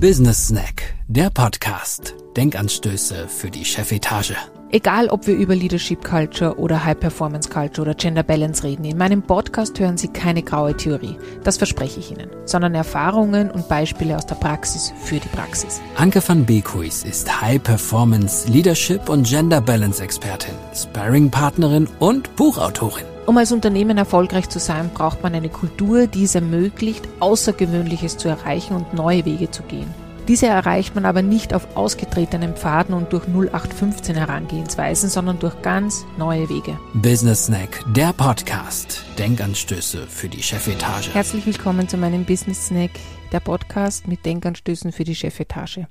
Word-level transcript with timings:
Business 0.00 0.48
Snack, 0.48 0.94
der 1.08 1.30
Podcast. 1.30 2.14
Denkanstöße 2.36 3.28
für 3.28 3.50
die 3.50 3.64
Chefetage. 3.64 4.34
Egal, 4.70 5.08
ob 5.08 5.26
wir 5.26 5.36
über 5.36 5.54
Leadership 5.54 6.04
Culture 6.04 6.58
oder 6.58 6.84
High 6.84 6.98
Performance 6.98 7.48
Culture 7.48 7.82
oder 7.82 7.94
Gender 7.94 8.24
Balance 8.24 8.64
reden, 8.64 8.84
in 8.84 8.98
meinem 8.98 9.22
Podcast 9.22 9.78
hören 9.78 9.96
Sie 9.96 10.08
keine 10.08 10.42
graue 10.42 10.76
Theorie, 10.76 11.16
das 11.44 11.58
verspreche 11.58 12.00
ich 12.00 12.10
Ihnen, 12.10 12.28
sondern 12.44 12.74
Erfahrungen 12.74 13.50
und 13.50 13.68
Beispiele 13.68 14.16
aus 14.16 14.26
der 14.26 14.34
Praxis 14.34 14.92
für 15.04 15.20
die 15.20 15.28
Praxis. 15.28 15.80
Anke 15.96 16.26
van 16.26 16.44
Beekhuis 16.44 17.04
ist 17.04 17.40
High 17.40 17.62
Performance 17.62 18.48
Leadership 18.48 19.08
und 19.08 19.26
Gender 19.26 19.60
Balance 19.60 20.02
Expertin, 20.02 20.54
Sparring-Partnerin 20.74 21.88
und 22.00 22.34
Buchautorin. 22.34 23.13
Um 23.26 23.38
als 23.38 23.52
Unternehmen 23.52 23.96
erfolgreich 23.96 24.50
zu 24.50 24.58
sein, 24.58 24.90
braucht 24.92 25.22
man 25.22 25.34
eine 25.34 25.48
Kultur, 25.48 26.06
die 26.06 26.24
es 26.24 26.34
ermöglicht, 26.34 27.08
Außergewöhnliches 27.20 28.18
zu 28.18 28.28
erreichen 28.28 28.76
und 28.76 28.92
neue 28.92 29.24
Wege 29.24 29.50
zu 29.50 29.62
gehen. 29.62 29.86
Diese 30.28 30.46
erreicht 30.46 30.94
man 30.94 31.06
aber 31.06 31.22
nicht 31.22 31.54
auf 31.54 31.74
ausgetretenen 31.74 32.54
Pfaden 32.54 32.94
und 32.94 33.14
durch 33.14 33.26
0815 33.26 34.14
Herangehensweisen, 34.16 35.08
sondern 35.08 35.38
durch 35.38 35.60
ganz 35.62 36.04
neue 36.18 36.50
Wege. 36.50 36.78
Business 36.92 37.46
Snack, 37.46 37.82
der 37.94 38.12
Podcast. 38.12 39.04
Denkanstöße 39.18 40.06
für 40.06 40.28
die 40.28 40.42
Chefetage. 40.42 41.14
Herzlich 41.14 41.46
willkommen 41.46 41.88
zu 41.88 41.96
meinem 41.96 42.26
Business 42.26 42.66
Snack, 42.66 42.90
der 43.32 43.40
Podcast 43.40 44.06
mit 44.06 44.26
Denkanstößen 44.26 44.92
für 44.92 45.04
die 45.04 45.14
Chefetage. 45.14 45.86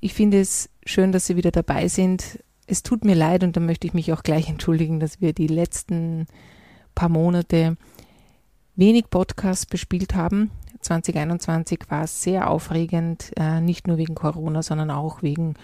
Ich 0.00 0.12
finde 0.12 0.40
es 0.40 0.68
schön, 0.84 1.12
dass 1.12 1.26
Sie 1.26 1.36
wieder 1.36 1.52
dabei 1.52 1.88
sind. 1.88 2.38
Es 2.70 2.84
tut 2.84 3.04
mir 3.04 3.16
leid 3.16 3.42
und 3.42 3.56
da 3.56 3.60
möchte 3.60 3.88
ich 3.88 3.94
mich 3.94 4.12
auch 4.12 4.22
gleich 4.22 4.48
entschuldigen, 4.48 5.00
dass 5.00 5.20
wir 5.20 5.32
die 5.32 5.48
letzten 5.48 6.28
paar 6.94 7.08
Monate 7.08 7.76
wenig 8.76 9.10
Podcasts 9.10 9.66
bespielt 9.66 10.14
haben. 10.14 10.52
2021 10.80 11.80
war 11.88 12.06
sehr 12.06 12.48
aufregend, 12.48 13.32
äh, 13.36 13.60
nicht 13.60 13.88
nur 13.88 13.98
wegen 13.98 14.14
Corona, 14.14 14.62
sondern 14.62 14.92
auch 14.92 15.20
wegen 15.20 15.54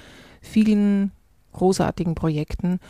vielen 0.41 1.13
großartigen 1.53 2.17
Projekten. 2.17 2.81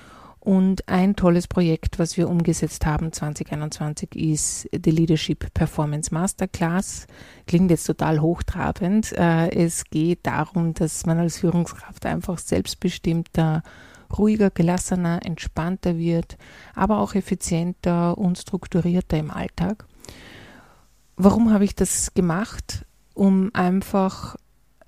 Und 0.41 0.89
ein 0.89 1.15
tolles 1.15 1.47
Projekt, 1.47 1.99
was 1.99 2.17
wir 2.17 2.31
umgesetzt 2.31 2.87
haben 2.87 3.13
2021, 3.13 4.17
ist 4.17 4.67
die 4.73 4.93
Leadership 4.93 5.53
Performance 5.53 6.15
Masterclass. 6.15 7.07
Klingt 7.47 7.71
jetzt 7.71 7.85
total 7.85 8.23
hochtrabend. 8.23 9.13
Äh, 9.13 9.51
es 9.51 9.85
geht 9.85 10.21
darum, 10.27 10.73
dass 10.73 11.05
man 11.05 11.19
als 11.19 11.41
Führungskraft 11.41 12.07
einfach 12.07 12.39
selbstbestimmter, 12.39 13.63
ruhiger, 14.17 14.51
gelassener, 14.51 15.25
entspannter 15.25 15.99
wird, 15.99 16.37
aber 16.75 17.01
auch 17.01 17.15
effizienter 17.15 18.17
und 18.19 18.39
strukturierter 18.39 19.19
im 19.19 19.31
Alltag. 19.31 19.87
Warum 21.17 21.53
habe 21.53 21.65
ich 21.65 21.75
das 21.75 22.15
gemacht? 22.15 22.85
Um 23.15 23.51
einfach 23.55 24.37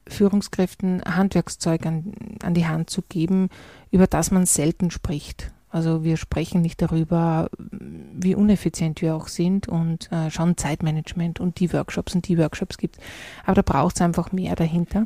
Führungskräften 0.07 1.03
Handwerkszeug 1.05 1.87
an, 1.87 2.13
an 2.43 2.55
die 2.55 2.67
Hand 2.67 2.91
zu 2.91 3.03
geben, 3.03 3.49
über 3.91 4.07
das 4.07 4.31
man 4.31 4.47
selten 4.47 4.91
spricht. 4.91 5.53
Also 5.71 6.03
wir 6.03 6.17
sprechen 6.17 6.63
nicht 6.63 6.81
darüber, 6.81 7.51
wie 7.59 8.35
uneffizient 8.35 9.03
wir 9.03 9.15
auch 9.15 9.29
sind 9.29 9.69
und 9.69 10.11
äh, 10.11 10.31
schauen 10.31 10.57
Zeitmanagement 10.57 11.41
und 11.41 11.61
die 11.61 11.73
Workshops 11.73 12.15
und 12.15 12.27
die 12.27 12.39
Workshops 12.39 12.79
gibt. 12.79 12.97
Aber 13.45 13.55
da 13.55 13.63
braucht 13.63 13.97
es 13.97 14.03
einfach 14.03 14.33
mehr 14.33 14.57
dahinter. 14.57 15.05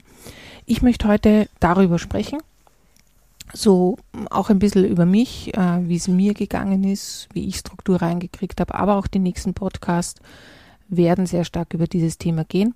Ich 0.64 0.82
möchte 0.82 1.08
heute 1.08 1.48
darüber 1.58 1.98
sprechen, 1.98 2.38
so 3.52 3.96
auch 4.30 4.50
ein 4.50 4.58
bisschen 4.58 4.84
über 4.84 5.06
mich, 5.06 5.56
äh, 5.56 5.88
wie 5.88 5.96
es 5.96 6.08
mir 6.08 6.34
gegangen 6.34 6.84
ist, 6.84 7.28
wie 7.32 7.46
ich 7.46 7.56
Struktur 7.56 8.02
reingekriegt 8.02 8.60
habe, 8.60 8.74
aber 8.74 8.96
auch 8.96 9.06
die 9.06 9.18
nächsten 9.18 9.54
Podcasts 9.54 10.20
werden 10.88 11.26
sehr 11.26 11.44
stark 11.44 11.74
über 11.74 11.86
dieses 11.86 12.18
Thema 12.18 12.44
gehen. 12.44 12.74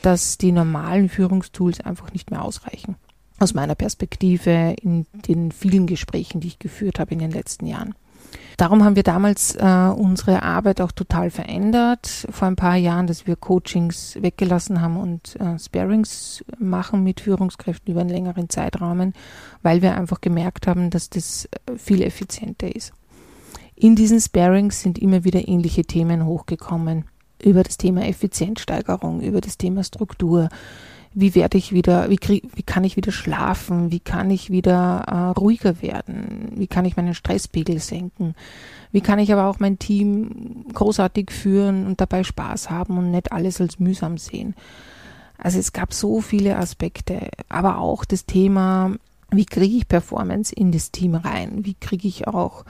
dass 0.00 0.38
die 0.38 0.52
normalen 0.52 1.10
Führungstools 1.10 1.80
einfach 1.80 2.12
nicht 2.12 2.30
mehr 2.30 2.42
ausreichen. 2.42 2.96
Aus 3.38 3.52
meiner 3.52 3.74
Perspektive 3.74 4.74
in 4.80 5.06
den 5.12 5.52
vielen 5.52 5.86
Gesprächen, 5.86 6.40
die 6.40 6.48
ich 6.48 6.58
geführt 6.58 6.98
habe 6.98 7.12
in 7.12 7.18
den 7.18 7.30
letzten 7.30 7.66
Jahren. 7.66 7.94
Darum 8.58 8.82
haben 8.82 8.96
wir 8.96 9.04
damals 9.04 9.54
äh, 9.54 9.92
unsere 9.96 10.42
Arbeit 10.42 10.80
auch 10.80 10.90
total 10.90 11.30
verändert. 11.30 12.26
Vor 12.28 12.48
ein 12.48 12.56
paar 12.56 12.74
Jahren, 12.74 13.06
dass 13.06 13.24
wir 13.24 13.36
Coachings 13.36 14.18
weggelassen 14.20 14.80
haben 14.80 14.96
und 14.96 15.36
äh, 15.36 15.56
Sparings 15.60 16.44
machen 16.58 17.04
mit 17.04 17.20
Führungskräften 17.20 17.92
über 17.92 18.00
einen 18.00 18.10
längeren 18.10 18.48
Zeitrahmen, 18.48 19.12
weil 19.62 19.80
wir 19.80 19.96
einfach 19.96 20.20
gemerkt 20.20 20.66
haben, 20.66 20.90
dass 20.90 21.08
das 21.08 21.48
äh, 21.66 21.76
viel 21.76 22.02
effizienter 22.02 22.74
ist. 22.74 22.92
In 23.76 23.94
diesen 23.94 24.20
Sparings 24.20 24.80
sind 24.80 24.98
immer 24.98 25.22
wieder 25.22 25.46
ähnliche 25.46 25.84
Themen 25.84 26.26
hochgekommen. 26.26 27.04
Über 27.40 27.62
das 27.62 27.78
Thema 27.78 28.08
Effizienzsteigerung, 28.08 29.20
über 29.20 29.40
das 29.40 29.56
Thema 29.56 29.84
Struktur, 29.84 30.48
wie 31.14 31.34
werde 31.34 31.58
ich 31.58 31.72
wieder, 31.72 32.10
wie, 32.10 32.16
krieg, 32.16 32.44
wie 32.54 32.62
kann 32.62 32.84
ich 32.84 32.96
wieder 32.96 33.12
schlafen, 33.12 33.90
wie 33.90 34.00
kann 34.00 34.30
ich 34.30 34.50
wieder 34.50 35.04
äh, 35.06 35.38
ruhiger 35.38 35.82
werden, 35.82 36.52
wie 36.56 36.66
kann 36.66 36.84
ich 36.84 36.96
meinen 36.96 37.14
Stresspegel 37.14 37.78
senken, 37.78 38.34
wie 38.92 39.00
kann 39.00 39.18
ich 39.18 39.32
aber 39.32 39.46
auch 39.46 39.58
mein 39.58 39.78
Team 39.78 40.64
großartig 40.72 41.30
führen 41.30 41.86
und 41.86 42.00
dabei 42.00 42.24
Spaß 42.24 42.70
haben 42.70 42.98
und 42.98 43.10
nicht 43.10 43.32
alles 43.32 43.60
als 43.60 43.78
mühsam 43.78 44.18
sehen. 44.18 44.54
Also 45.38 45.58
es 45.58 45.72
gab 45.72 45.94
so 45.94 46.20
viele 46.20 46.56
Aspekte, 46.56 47.30
aber 47.48 47.78
auch 47.78 48.04
das 48.04 48.26
Thema, 48.26 48.92
wie 49.30 49.46
kriege 49.46 49.76
ich 49.76 49.88
Performance 49.88 50.54
in 50.54 50.72
das 50.72 50.90
Team 50.90 51.14
rein, 51.14 51.64
wie 51.64 51.74
kriege 51.74 52.08
ich 52.08 52.26
auch 52.26 52.64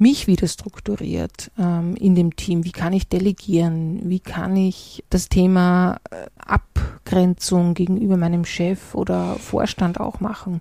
mich 0.00 0.26
wieder 0.26 0.48
strukturiert 0.48 1.50
ähm, 1.58 1.94
in 1.96 2.14
dem 2.14 2.34
Team? 2.36 2.64
Wie 2.64 2.72
kann 2.72 2.92
ich 2.92 3.08
delegieren? 3.08 4.00
Wie 4.04 4.20
kann 4.20 4.56
ich 4.56 5.04
das 5.10 5.28
Thema 5.28 6.00
äh, 6.10 6.26
Abgrenzung 6.38 7.74
gegenüber 7.74 8.16
meinem 8.16 8.44
Chef 8.44 8.94
oder 8.94 9.36
Vorstand 9.36 10.00
auch 10.00 10.20
machen 10.20 10.60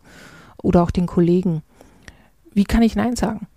oder 0.58 0.84
auch 0.84 0.92
den 0.92 1.08
Kollegen? 1.08 1.64
Wie 2.54 2.66
kann 2.66 2.82
ich 2.82 2.96
Nein 2.96 3.16
sagen? 3.16 3.48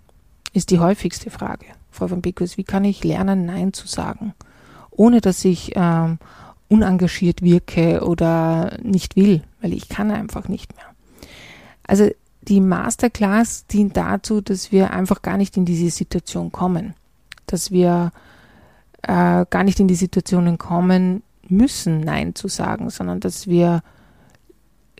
ist 0.53 0.69
die 0.69 0.79
häufigste 0.79 1.29
Frage, 1.29 1.65
Frau 1.89 2.09
van 2.09 2.21
Bekus. 2.21 2.57
Wie 2.57 2.63
kann 2.63 2.85
ich 2.85 3.03
lernen, 3.03 3.45
Nein 3.45 3.73
zu 3.73 3.87
sagen, 3.87 4.33
ohne 4.91 5.19
dass 5.19 5.43
ich 5.43 5.71
ähm, 5.75 6.19
unengagiert 6.69 7.41
wirke 7.41 8.05
oder 8.05 8.77
nicht 8.81 9.15
will, 9.15 9.41
weil 9.61 9.73
ich 9.73 9.89
kann 9.89 10.11
einfach 10.11 10.47
nicht 10.47 10.75
mehr. 10.75 10.85
Also 11.85 12.09
die 12.47 12.61
Masterclass 12.61 13.67
dient 13.67 13.97
dazu, 13.97 14.41
dass 14.41 14.71
wir 14.71 14.91
einfach 14.91 15.21
gar 15.21 15.37
nicht 15.37 15.57
in 15.57 15.65
diese 15.65 15.89
Situation 15.89 16.51
kommen, 16.51 16.93
dass 17.45 17.71
wir 17.71 18.11
äh, 19.01 19.45
gar 19.49 19.63
nicht 19.63 19.79
in 19.79 19.87
die 19.87 19.95
Situationen 19.95 20.57
kommen 20.57 21.23
müssen, 21.47 22.01
Nein 22.01 22.35
zu 22.35 22.47
sagen, 22.47 22.89
sondern 22.89 23.19
dass 23.19 23.47
wir 23.47 23.81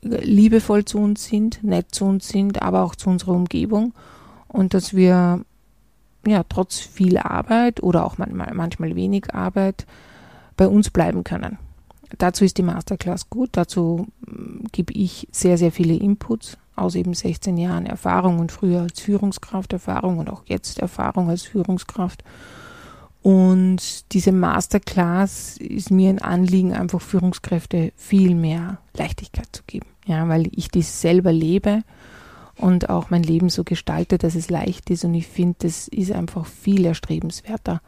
liebevoll 0.01 0.85
zu 0.85 0.99
uns 0.99 1.25
sind, 1.25 1.63
nett 1.63 1.95
zu 1.95 2.05
uns 2.05 2.27
sind, 2.27 2.61
aber 2.61 2.83
auch 2.83 2.95
zu 2.95 3.09
unserer 3.09 3.33
Umgebung. 3.33 3.93
Und 4.47 4.73
dass 4.73 4.93
wir 4.93 5.41
ja 6.27 6.43
trotz 6.47 6.79
viel 6.79 7.17
Arbeit 7.17 7.81
oder 7.81 8.05
auch 8.05 8.17
manchmal, 8.17 8.53
manchmal 8.53 8.95
wenig 8.95 9.33
Arbeit 9.33 9.85
bei 10.57 10.67
uns 10.67 10.89
bleiben 10.89 11.23
können. 11.23 11.57
Dazu 12.17 12.45
ist 12.45 12.57
die 12.57 12.63
Masterclass 12.63 13.29
gut, 13.29 13.49
dazu 13.53 14.07
mm, 14.21 14.65
gebe 14.71 14.93
ich 14.93 15.27
sehr, 15.31 15.57
sehr 15.57 15.71
viele 15.71 15.95
Inputs 15.95 16.57
aus 16.75 16.95
eben 16.95 17.13
16 17.13 17.57
Jahren 17.57 17.85
Erfahrung 17.85 18.39
und 18.39 18.51
früher 18.51 18.81
als 18.81 18.99
Führungskraft 18.99 19.73
Erfahrung 19.73 20.17
und 20.19 20.29
auch 20.29 20.43
jetzt 20.45 20.79
Erfahrung 20.79 21.29
als 21.29 21.43
Führungskraft. 21.43 22.23
Und 23.21 24.11
diese 24.13 24.33
Masterclass 24.33 25.57
ist 25.57 25.91
mir 25.91 26.09
ein 26.09 26.21
Anliegen, 26.21 26.73
einfach 26.73 27.01
Führungskräfte 27.01 27.93
viel 27.95 28.35
mehr 28.35 28.79
Leichtigkeit 28.97 29.47
zu 29.53 29.63
geben. 29.65 29.87
Ja, 30.05 30.27
weil 30.27 30.49
ich 30.51 30.67
dies 30.67 30.99
selber 30.99 31.31
lebe 31.31 31.83
und 32.57 32.89
auch 32.89 33.09
mein 33.09 33.23
Leben 33.23 33.49
so 33.49 33.63
gestalte, 33.63 34.17
dass 34.17 34.35
es 34.35 34.49
leicht 34.49 34.89
ist. 34.89 35.05
Und 35.05 35.13
ich 35.13 35.27
finde, 35.27 35.55
das 35.59 35.87
ist 35.87 36.11
einfach 36.11 36.45
viel 36.45 36.85
erstrebenswerter, 36.85 37.81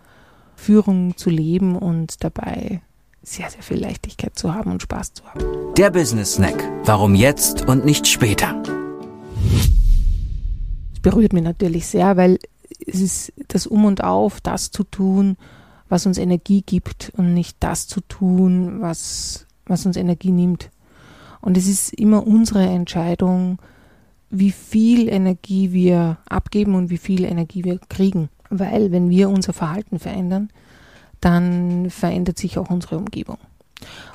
Führung 0.55 1.17
zu 1.17 1.29
leben 1.29 1.75
und 1.75 2.23
dabei 2.23 2.81
sehr, 3.21 3.49
sehr 3.49 3.61
viel 3.61 3.77
Leichtigkeit 3.77 4.37
zu 4.37 4.53
haben 4.53 4.71
und 4.71 4.81
Spaß 4.81 5.13
zu 5.13 5.25
haben. 5.25 5.43
Der 5.75 5.89
Business 5.89 6.35
Snack. 6.35 6.63
Warum 6.85 7.13
jetzt 7.13 7.67
und 7.67 7.83
nicht 7.83 8.07
später? 8.07 8.61
Berührt 11.06 11.34
mich 11.34 11.44
natürlich 11.44 11.86
sehr, 11.86 12.18
weil 12.18 12.40
es 12.84 13.00
ist 13.00 13.34
das 13.50 13.68
Um 13.68 13.86
und 13.86 14.04
Auf, 14.04 14.42
das 14.42 14.72
zu 14.72 14.84
tun, 14.84 15.38
was 15.88 16.07
uns 16.07 16.18
Energie 16.18 16.63
gibt 16.66 17.12
und 17.16 17.36
nicht 17.36 17.57
das 17.60 17.86
zu 17.86 18.02
tun, 18.02 18.81
was, 18.81 19.46
was 19.68 19.86
uns 19.86 19.98
Energie 19.98 20.31
nimmt. 20.31 20.72
Und 21.42 21.57
es 21.57 21.68
ist 21.68 21.94
immer 21.94 22.25
unsere 22.25 22.66
Entscheidung, 22.66 23.60
wie 24.31 24.50
viel 24.50 25.07
Energie 25.07 25.74
wir 25.74 26.18
abgeben 26.28 26.74
und 26.74 26.90
wie 26.90 26.98
viel 26.98 27.24
Energie 27.24 27.63
wir 27.63 27.78
kriegen. 27.88 28.30
Weil 28.50 28.92
wenn 28.92 29.12
wir 29.12 29.30
unser 29.30 29.54
Verhalten 29.54 30.00
verändern, 30.00 30.50
dann 31.22 31.92
verändert 31.92 32.40
sich 32.40 32.57
auch 32.57 32.72
unsere 32.72 32.98
Umgebung. 32.98 33.38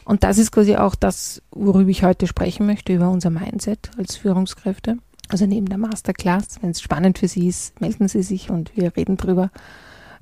Und 0.04 0.24
das 0.24 0.38
ist 0.38 0.50
quasi 0.50 0.74
auch 0.74 0.96
das, 0.96 1.40
worüber 1.52 1.90
ich 1.90 2.02
heute 2.02 2.26
sprechen 2.26 2.66
möchte, 2.66 2.92
über 2.92 3.10
unser 3.10 3.30
Mindset 3.30 3.92
als 3.96 4.16
Führungskräfte. 4.16 4.96
Also 5.30 5.46
neben 5.46 5.66
der 5.66 5.78
Masterclass, 5.78 6.60
wenn 6.60 6.70
es 6.70 6.80
spannend 6.80 7.20
für 7.20 7.28
Sie 7.28 7.46
ist, 7.46 7.80
melden 7.80 8.08
Sie 8.08 8.22
sich 8.22 8.50
und 8.50 8.76
wir 8.76 8.96
reden 8.96 9.16
drüber. 9.16 9.50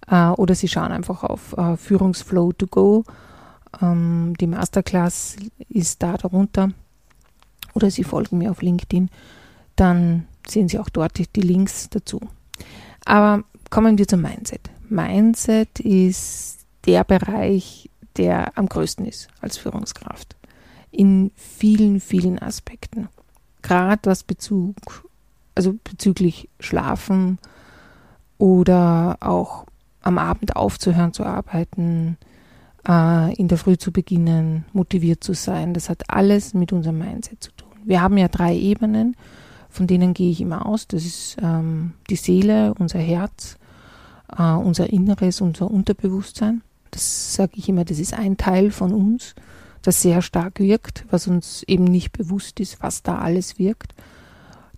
Äh, 0.07 0.29
oder 0.29 0.55
Sie 0.55 0.69
schauen 0.69 0.93
einfach 0.93 1.25
auf 1.25 1.57
äh, 1.57 1.79
Führungsflow 1.79 2.53
to 2.53 2.67
go. 2.67 3.05
Ähm, 3.81 4.35
die 4.39 4.47
Masterclass 4.47 5.37
ist 5.71 6.03
da 6.03 6.19
darunter. 6.19 6.73
Oder 7.73 7.91
Sie 7.91 8.05
folgen 8.05 8.37
mir 8.37 8.51
auf 8.51 8.61
LinkedIn. 8.61 9.09
Dann 9.77 10.27
sehen 10.47 10.69
Sie 10.69 10.79
auch 10.79 10.91
dort 10.91 11.19
die 11.35 11.41
Links 11.41 11.89
dazu. 11.89 12.21
Aber 13.07 13.45
kommen 13.71 13.97
wir 13.97 14.07
zum 14.07 14.21
Mindset. 14.21 14.69
Mindset 14.91 15.81
ist 15.81 16.59
der 16.85 17.05
Bereich, 17.05 17.89
der 18.19 18.59
am 18.59 18.69
größten 18.69 19.07
ist 19.07 19.29
als 19.41 19.57
Führungskraft. 19.57 20.37
In 20.91 21.31
vielen, 21.35 21.99
vielen 22.01 22.39
Aspekten 22.39 23.09
gerade 23.69 24.11
was 24.11 24.25
Bezug, 24.25 24.75
also 25.55 25.75
bezüglich 25.85 26.49
Schlafen 26.59 27.39
oder 28.39 29.19
auch 29.21 29.67
am 30.01 30.19
Abend 30.19 30.57
aufzuhören 30.57 31.13
zu 31.13 31.25
arbeiten, 31.25 32.17
äh, 32.89 33.35
in 33.35 33.49
der 33.49 33.59
Früh 33.59 33.77
zu 33.77 33.93
beginnen, 33.93 34.65
motiviert 34.73 35.23
zu 35.23 35.35
sein, 35.35 35.75
das 35.75 35.91
hat 35.91 36.05
alles 36.09 36.55
mit 36.55 36.73
unserem 36.73 36.99
Mindset 36.99 37.43
zu 37.43 37.51
tun. 37.53 37.69
Wir 37.85 38.01
haben 38.01 38.17
ja 38.17 38.29
drei 38.29 38.57
Ebenen, 38.57 39.17
von 39.69 39.87
denen 39.87 40.15
gehe 40.15 40.31
ich 40.31 40.41
immer 40.41 40.65
aus. 40.67 40.89
Das 40.89 41.05
ist 41.05 41.37
ähm, 41.43 41.93
die 42.09 42.17
Seele, 42.17 42.75
unser 42.79 42.99
Herz, 42.99 43.59
äh, 44.37 44.43
unser 44.43 44.91
Inneres, 44.91 45.41
unser 45.41 45.71
Unterbewusstsein. 45.71 46.63
Das 46.91 47.35
sage 47.35 47.53
ich 47.57 47.69
immer, 47.69 47.85
das 47.85 47.99
ist 47.99 48.15
ein 48.15 48.39
Teil 48.39 48.71
von 48.71 48.95
uns 48.95 49.35
das 49.89 50.03
sehr 50.03 50.21
stark 50.21 50.61
wirkt, 50.61 51.07
was 51.11 51.27
uns 51.29 51.63
eben 51.63 51.85
nicht 51.85 52.13
bewusst 52.13 52.61
ist, 52.61 52.83
was 52.83 53.03
da 53.03 53.21
alles 53.21 53.59
wirkt. 53.59 53.95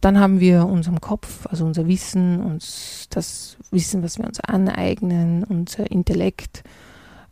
Dann 0.01 0.21
haben 0.21 0.39
wir 0.39 0.67
unseren 0.67 1.01
Kopf, 1.01 1.49
also 1.49 1.67
unser 1.67 1.89
Wissen, 1.89 2.41
uns 2.41 3.09
das 3.11 3.57
Wissen, 3.73 4.05
was 4.05 4.19
wir 4.19 4.27
uns 4.27 4.39
aneignen, 4.39 5.43
unser 5.43 5.91
Intellekt, 5.91 6.63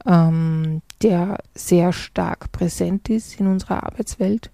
ähm, 0.04 0.82
der 1.02 1.38
sehr 1.54 1.92
stark 1.92 2.50
präsent 2.50 3.10
ist 3.10 3.38
in 3.38 3.46
unserer 3.46 3.84
Arbeitswelt. 3.84 4.50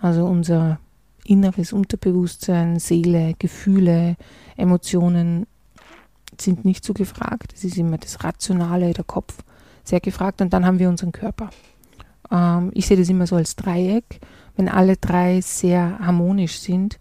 Also 0.00 0.26
unser 0.26 0.80
inneres 1.24 1.72
Unterbewusstsein, 1.72 2.80
Seele, 2.80 3.34
Gefühle, 3.38 4.16
Emotionen 4.56 5.46
sind 6.40 6.64
nicht 6.64 6.84
so 6.84 6.92
gefragt. 6.92 7.52
Es 7.54 7.62
ist 7.62 7.78
immer 7.78 7.98
das 7.98 8.24
Rationale, 8.24 8.94
der 8.94 9.04
Kopf 9.04 9.44
sehr 9.84 10.00
gefragt. 10.00 10.40
Und 10.40 10.52
dann 10.52 10.66
haben 10.66 10.80
wir 10.80 10.88
unseren 10.88 11.12
Körper. 11.12 11.50
Ähm, 12.30 12.70
ich 12.74 12.86
sehe 12.86 12.96
das 12.96 13.08
immer 13.08 13.26
so 13.26 13.36
als 13.36 13.56
Dreieck. 13.56 14.20
Wenn 14.56 14.68
alle 14.68 14.96
drei 14.96 15.40
sehr 15.40 15.98
harmonisch 16.00 16.58
sind, 16.58 16.98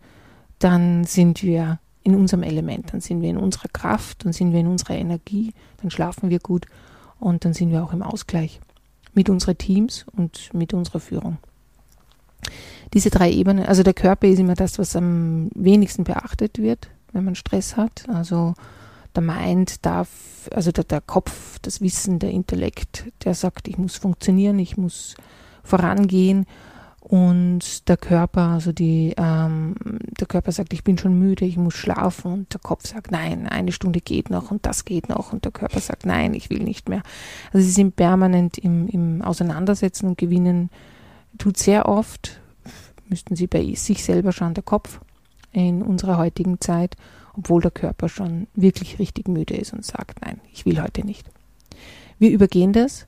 dann 0.59 1.03
sind 1.03 1.43
wir 1.43 1.79
in 2.03 2.15
unserem 2.15 2.43
Element, 2.43 2.93
dann 2.93 3.01
sind 3.01 3.21
wir 3.21 3.29
in 3.29 3.37
unserer 3.37 3.67
Kraft, 3.73 4.23
dann 4.23 4.31
sind 4.31 4.53
wir 4.53 4.59
in 4.59 4.67
unserer 4.67 4.95
Energie, 4.95 5.53
dann 5.81 5.91
schlafen 5.91 6.29
wir 6.29 6.39
gut 6.39 6.65
und 7.19 7.43
dann 7.43 7.53
sind 7.53 7.71
wir 7.71 7.83
auch 7.83 7.93
im 7.93 8.01
Ausgleich 8.01 8.61
mit 9.13 9.29
unseren 9.29 9.57
Teams 9.57 10.05
und 10.15 10.53
mit 10.53 10.73
unserer 10.73 10.99
Führung. 10.99 11.37
Diese 12.93 13.09
drei 13.09 13.31
Ebenen, 13.31 13.65
also 13.65 13.83
der 13.83 13.93
Körper 13.93 14.27
ist 14.27 14.39
immer 14.39 14.53
das, 14.53 14.79
was 14.79 14.95
am 14.95 15.49
wenigsten 15.53 16.03
beachtet 16.03 16.59
wird, 16.59 16.87
wenn 17.11 17.25
man 17.25 17.35
Stress 17.35 17.75
hat. 17.75 18.07
Also 18.07 18.53
der 19.17 19.23
Mind 19.23 19.85
darf, 19.85 20.09
also 20.53 20.71
der, 20.71 20.83
der 20.83 21.01
Kopf, 21.01 21.59
das 21.63 21.81
Wissen, 21.81 22.19
der 22.19 22.31
Intellekt, 22.31 23.11
der 23.25 23.33
sagt, 23.33 23.67
ich 23.67 23.77
muss 23.77 23.97
funktionieren, 23.97 24.59
ich 24.59 24.77
muss 24.77 25.15
vorangehen. 25.63 26.45
Und 26.99 27.87
der 27.87 27.95
Körper, 27.95 28.49
also 28.49 28.73
die, 28.73 29.13
ähm, 29.17 29.75
der 30.19 30.27
Körper 30.27 30.51
sagt, 30.51 30.73
ich 30.73 30.83
bin 30.83 30.97
schon 30.97 31.17
müde, 31.17 31.45
ich 31.45 31.57
muss 31.57 31.73
schlafen. 31.73 32.33
Und 32.33 32.53
der 32.53 32.59
Kopf 32.59 32.85
sagt, 32.85 33.11
nein, 33.11 33.47
eine 33.47 33.71
Stunde 33.71 34.01
geht 34.01 34.29
noch 34.29 34.51
und 34.51 34.65
das 34.65 34.85
geht 34.85 35.07
noch. 35.07 35.31
Und 35.31 35.45
der 35.45 35.53
Körper 35.53 35.79
sagt, 35.79 36.05
nein, 36.05 36.33
ich 36.33 36.49
will 36.49 36.59
nicht 36.59 36.89
mehr. 36.89 37.01
Also 37.53 37.65
sie 37.65 37.71
sind 37.71 37.95
permanent 37.95 38.57
im, 38.57 38.87
im 38.87 39.21
Auseinandersetzen 39.21 40.07
und 40.07 40.17
Gewinnen 40.17 40.69
tut 41.37 41.57
sehr 41.57 41.87
oft, 41.87 42.41
müssten 43.07 43.35
sie 43.35 43.47
bei 43.47 43.73
sich 43.73 44.03
selber 44.03 44.33
schauen, 44.33 44.53
der 44.53 44.63
Kopf 44.63 44.99
in 45.53 45.81
unserer 45.81 46.17
heutigen 46.17 46.59
Zeit 46.59 46.97
obwohl 47.37 47.61
der 47.61 47.71
Körper 47.71 48.09
schon 48.09 48.47
wirklich 48.55 48.99
richtig 48.99 49.27
müde 49.27 49.55
ist 49.55 49.73
und 49.73 49.85
sagt, 49.85 50.21
nein, 50.25 50.41
ich 50.51 50.65
will 50.65 50.81
heute 50.81 51.05
nicht. 51.05 51.29
Wir 52.19 52.31
übergehen 52.31 52.73
das 52.73 53.07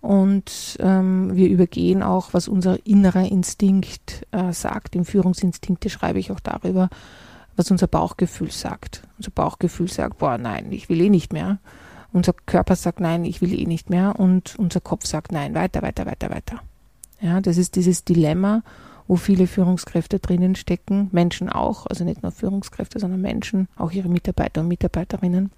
und 0.00 0.76
ähm, 0.80 1.34
wir 1.34 1.48
übergehen 1.48 2.02
auch, 2.02 2.34
was 2.34 2.48
unser 2.48 2.84
innerer 2.86 3.30
Instinkt 3.30 4.26
äh, 4.32 4.52
sagt. 4.52 4.96
Im 4.96 5.04
Führungsinstinkte 5.04 5.90
schreibe 5.90 6.18
ich 6.18 6.32
auch 6.32 6.40
darüber, 6.40 6.88
was 7.56 7.70
unser 7.70 7.86
Bauchgefühl 7.86 8.50
sagt. 8.50 9.02
Unser 9.16 9.30
Bauchgefühl 9.30 9.88
sagt, 9.88 10.18
boah, 10.18 10.38
nein, 10.38 10.72
ich 10.72 10.88
will 10.88 11.00
eh 11.00 11.10
nicht 11.10 11.32
mehr. 11.32 11.58
Unser 12.12 12.32
Körper 12.32 12.74
sagt, 12.74 13.00
nein, 13.00 13.24
ich 13.24 13.40
will 13.40 13.58
eh 13.58 13.66
nicht 13.66 13.90
mehr. 13.90 14.18
Und 14.18 14.56
unser 14.58 14.80
Kopf 14.80 15.06
sagt, 15.06 15.30
nein, 15.30 15.54
weiter, 15.54 15.82
weiter, 15.82 16.06
weiter, 16.06 16.30
weiter. 16.30 16.60
Ja, 17.20 17.40
das 17.40 17.58
ist 17.58 17.76
dieses 17.76 18.04
Dilemma 18.04 18.62
wo 19.08 19.16
viele 19.16 19.46
Führungskräfte 19.46 20.18
drinnen 20.18 20.54
stecken, 20.54 21.08
Menschen 21.12 21.48
auch, 21.48 21.86
also 21.86 22.04
nicht 22.04 22.22
nur 22.22 22.30
Führungskräfte, 22.30 23.00
sondern 23.00 23.22
Menschen, 23.22 23.66
auch 23.74 23.90
ihre 23.90 24.08
Mitarbeiter 24.08 24.60
und 24.60 24.68
Mitarbeiterinnen, 24.68 25.50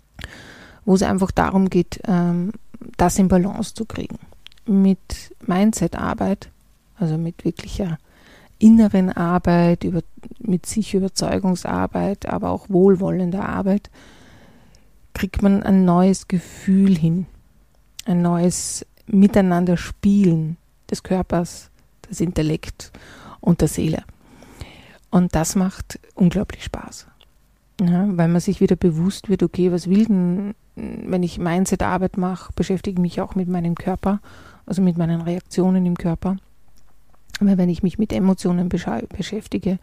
wo 0.85 0.95
es 0.95 1.03
einfach 1.03 1.33
darum 1.33 1.69
geht, 1.69 2.01
ähm, 2.07 2.53
das 2.97 3.19
in 3.19 3.29
Balance 3.29 3.75
zu 3.75 3.85
kriegen. 3.85 4.19
Mit 4.67 5.35
Mindset-Arbeit, 5.45 6.51
also 6.97 7.19
mit 7.19 7.45
wirklicher 7.45 7.99
inneren 8.61 9.11
Arbeit, 9.11 9.83
über, 9.83 10.03
mit 10.39 10.67
sich 10.67 10.95
Überzeugungsarbeit, 10.95 12.27
aber 12.27 12.51
auch 12.51 12.69
wohlwollender 12.69 13.49
Arbeit, 13.49 13.91
kriegt 15.13 15.43
man 15.43 15.65
ein 15.65 15.85
neues 15.85 16.29
Gefühl 16.29 16.97
hin, 16.97 17.27
ein 18.05 18.23
neues 18.23 18.87
Miteinander 19.07 19.77
spielen 19.77 20.57
des 20.89 21.03
Körpers, 21.03 21.71
des 22.09 22.21
Intellekts 22.21 22.93
und 23.41 23.61
der 23.61 23.69
Seele. 23.69 24.05
Und 25.11 25.35
das 25.35 25.57
macht 25.57 25.99
unglaublich 26.15 26.65
Spaß. 26.65 27.07
Ja, 27.81 28.07
weil 28.11 28.29
man 28.29 28.41
sich 28.41 28.61
wieder 28.61 28.77
bewusst 28.77 29.29
wird, 29.29 29.43
okay, 29.43 29.73
was 29.73 29.89
will 29.89 30.05
denn, 30.05 30.55
wenn 30.77 31.23
ich 31.23 31.39
Mindset-Arbeit 31.39 32.19
mache, 32.19 32.53
beschäftige 32.55 32.97
ich 32.97 33.01
mich 33.01 33.21
auch 33.21 33.35
mit 33.35 33.49
meinem 33.49 33.75
Körper, 33.75 34.21
also 34.67 34.83
mit 34.83 34.99
meinen 34.99 35.23
Reaktionen 35.23 35.87
im 35.87 35.97
Körper. 35.97 36.37
Weil 37.41 37.57
wenn 37.57 37.71
ich 37.71 37.83
mich 37.83 37.99
mit 37.99 38.13
Emotionen 38.13 38.69
beschäftige 38.69 39.79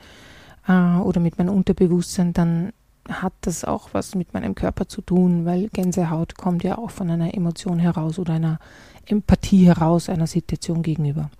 äh, 0.68 0.98
oder 0.98 1.20
mit 1.20 1.40
meinem 1.40 1.56
Unterbewusstsein, 1.56 2.34
dann 2.34 2.72
hat 3.10 3.34
das 3.42 3.64
auch 3.64 3.90
was 3.94 4.16
mit 4.16 4.34
meinem 4.34 4.54
Körper 4.54 4.88
zu 4.88 5.02
tun, 5.02 5.46
weil 5.46 5.70
Gänsehaut 5.70 6.38
kommt 6.38 6.64
ja 6.64 6.78
auch 6.78 6.92
von 6.92 7.10
einer 7.10 7.34
Emotion 7.34 7.80
heraus 7.80 8.20
oder 8.20 8.34
einer 8.34 8.60
Empathie 9.06 9.66
heraus 9.66 10.10
einer 10.10 10.28
Situation 10.28 10.84
gegenüber. 10.84 11.32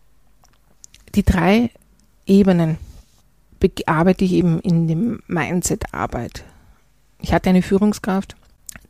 Die 1.14 1.24
drei 1.24 1.70
Ebenen 2.28 2.78
bearbeite 3.60 4.26
ich 4.26 4.34
eben 4.34 4.60
in 4.60 4.88
dem 4.88 5.20
Mindset-Arbeit. 5.28 6.44
Ich 7.20 7.34
hatte 7.34 7.50
eine 7.50 7.64
Führungskraft, 7.64 8.36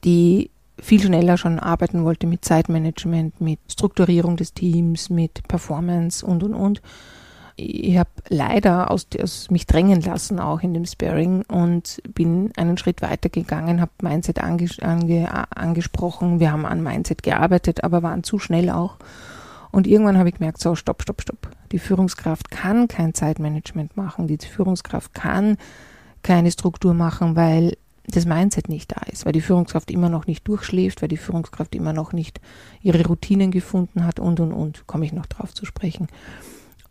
die 0.04 0.50
viel 0.80 1.02
schneller 1.02 1.38
schon 1.38 1.60
arbeiten 1.60 2.04
wollte 2.04 2.28
mit 2.28 2.44
Zeitmanagement, 2.44 3.40
mit 3.42 3.60
Strukturierung 3.72 4.36
des 4.36 4.54
Teams, 4.54 5.10
mit 5.10 5.48
Performance 5.48 6.26
und 6.26 6.44
und 6.44 6.54
und 6.54 6.82
ich 7.60 7.98
habe 7.98 8.12
leider 8.30 8.92
aus, 8.92 9.08
aus, 9.20 9.50
mich 9.50 9.66
drängen 9.66 10.02
lassen, 10.02 10.40
auch 10.40 10.62
in 10.62 10.76
dem 10.76 10.86
Sparing 10.86 11.44
und 11.48 12.02
bin 12.14 12.52
einen 12.56 12.78
Schritt 12.78 13.02
weiter 13.02 13.30
gegangen, 13.30 13.82
habe 13.82 13.92
Mindset 14.04 14.40
ange, 14.44 14.70
ange, 14.82 15.28
angesprochen. 15.58 16.40
Wir 16.40 16.52
haben 16.52 16.68
an 16.68 16.84
Mindset 16.84 17.24
gearbeitet, 17.24 17.84
aber 17.84 18.04
waren 18.04 18.24
zu 18.24 18.38
schnell 18.38 18.70
auch. 18.70 18.98
Und 19.78 19.86
irgendwann 19.86 20.18
habe 20.18 20.28
ich 20.28 20.34
gemerkt, 20.34 20.60
so, 20.60 20.74
stopp, 20.74 21.04
stopp, 21.04 21.22
stopp. 21.22 21.52
Die 21.72 21.78
Führungskraft 21.78 22.50
kann 22.50 22.88
kein 22.88 23.14
Zeitmanagement 23.14 23.96
machen. 23.96 24.26
Die 24.26 24.40
Führungskraft 24.40 25.14
kann 25.14 25.56
keine 26.24 26.50
Struktur 26.50 26.96
machen, 26.96 27.36
weil 27.36 27.78
das 28.08 28.26
Mindset 28.26 28.70
nicht 28.70 28.92
da 28.92 29.02
ist, 29.04 29.28
weil 29.28 29.34
die 29.34 29.42
Führungskraft 29.42 29.92
immer 29.92 30.10
noch 30.10 30.26
nicht 30.26 30.48
durchschläft, 30.48 31.04
weil 31.04 31.10
die 31.10 31.18
Führungskraft 31.18 31.76
immer 31.76 31.94
noch 31.94 32.12
nicht 32.12 32.42
ihre 32.82 33.06
Routinen 33.06 33.52
gefunden 33.52 34.04
hat 34.04 34.20
und, 34.20 34.40
und, 34.40 34.52
und. 34.52 34.88
Komme 34.88 35.06
ich 35.06 35.14
noch 35.14 35.28
drauf 35.28 35.54
zu 35.54 35.64
sprechen. 35.64 36.08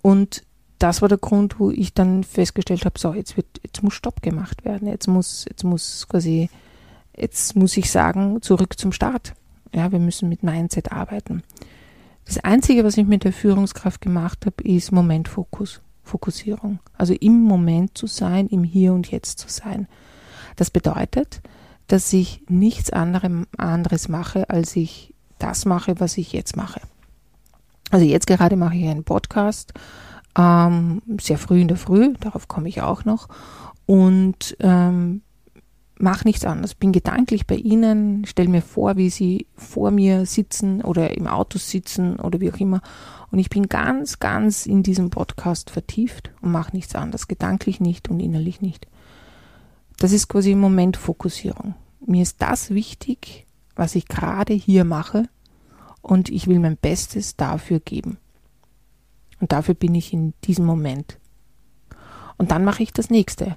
Und 0.01 0.45
das 0.79 1.03
war 1.03 1.09
der 1.09 1.19
Grund, 1.19 1.59
wo 1.59 1.73
ich 1.73 1.93
dann 1.93 2.23
festgestellt 2.23 2.85
habe, 2.85 3.01
so, 3.01 3.15
jetzt 3.15 3.37
wird, 3.37 3.49
jetzt 3.65 3.83
muss 3.83 3.95
Stopp 3.95 4.23
gemacht 4.23 4.65
werden. 4.65 4.87
Jetzt 4.87 5.09
muss, 5.09 5.45
jetzt 5.49 5.65
muss 5.65 6.07
quasi, 6.07 6.51
jetzt 7.17 7.57
muss 7.57 7.77
ich 7.77 7.91
sagen, 7.91 8.43
zurück 8.43 8.79
zum 8.79 8.93
Start. 8.93 9.35
Ja, 9.75 9.91
wir 9.91 9.99
müssen 9.99 10.29
mit 10.29 10.45
Mindset 10.45 10.93
arbeiten. 10.93 11.43
Das 12.27 12.39
Einzige, 12.39 12.85
was 12.85 12.99
ich 12.99 13.07
mit 13.07 13.25
der 13.25 13.33
Führungskraft 13.33 14.01
gemacht 14.01 14.47
habe, 14.47 14.63
ist 14.65 14.93
Momentfokus, 14.93 15.81
Fokussierung. 16.03 16.81
Also 16.99 17.15
im 17.15 17.43
Moment 17.43 17.97
zu 17.97 18.07
sein, 18.07 18.49
im 18.49 18.65
Hier 18.65 18.93
und 18.93 19.11
Jetzt 19.11 19.39
zu 19.39 19.49
sein. 19.49 19.89
Das 20.57 20.71
bedeutet, 20.71 21.41
dass 21.87 22.13
ich 22.13 22.43
nichts 22.49 22.91
anderes 22.91 24.09
mache, 24.09 24.51
als 24.51 24.75
ich 24.77 25.15
das 25.39 25.65
mache, 25.65 26.01
was 26.01 26.19
ich 26.19 26.33
jetzt 26.33 26.57
mache. 26.57 26.81
Also 27.91 28.05
jetzt 28.05 28.27
gerade 28.27 28.57
mache 28.57 28.77
ich 28.77 28.89
einen 28.89 29.05
Podcast 29.05 29.73
ähm, 30.37 31.03
sehr 31.21 31.39
früh 31.39 31.61
in 31.61 31.69
der 31.69 31.77
Früh, 31.77 32.13
darauf 32.21 32.49
komme 32.49 32.69
ich 32.69 32.83
auch 32.83 33.05
noch, 33.05 33.29
und 33.87 34.57
ähm, 34.61 35.23
mache 35.99 36.27
nichts 36.27 36.45
anderes. 36.45 36.75
Bin 36.75 36.93
gedanklich 36.93 37.47
bei 37.47 37.57
Ihnen, 37.57 38.25
stelle 38.27 38.49
mir 38.49 38.63
vor, 38.63 38.97
wie 38.97 39.11
Sie 39.11 39.47
vor 39.57 39.91
mir 39.91 40.27
sitzen 40.27 40.83
oder 40.83 41.17
im 41.17 41.27
Auto 41.27 41.59
sitzen 41.59 42.17
oder 42.17 42.41
wie 42.41 42.53
auch 42.53 42.59
immer. 42.59 42.83
Und 43.31 43.39
ich 43.39 43.51
bin 43.51 43.69
ganz, 43.69 44.19
ganz 44.19 44.67
in 44.67 44.83
diesem 44.83 45.11
Podcast 45.11 45.71
vertieft 45.71 46.31
und 46.41 46.53
mache 46.53 46.75
nichts 46.75 46.95
anderes, 46.95 47.29
gedanklich 47.29 47.81
nicht 47.81 48.09
und 48.09 48.21
innerlich 48.21 48.61
nicht. 48.61 48.87
Das 49.99 50.13
ist 50.13 50.29
quasi 50.29 50.55
Momentfokussierung. 50.55 51.75
Mir 52.05 52.23
ist 52.23 52.41
das 52.41 52.71
wichtig, 52.71 53.47
was 53.75 53.95
ich 53.95 54.07
gerade 54.07 54.53
hier 54.53 54.85
mache 54.85 55.29
und 56.03 56.29
ich 56.29 56.47
will 56.47 56.59
mein 56.59 56.77
Bestes 56.77 57.37
dafür 57.37 57.81
geben. 57.81 58.19
Und 59.41 59.53
dafür 59.53 59.75
bin 59.75 59.95
ich 59.95 60.13
in 60.13 60.35
diesem 60.45 60.65
Moment. 60.65 61.19
Und 62.39 62.51
dann 62.51 62.65
mache 62.65 62.83
ich 62.83 62.93
das 62.93 63.11
nächste 63.11 63.57